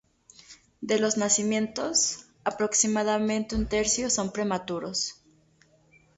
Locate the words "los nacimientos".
0.97-2.25